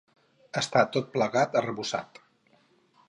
[0.61, 2.19] Està tot plegat arrebossat.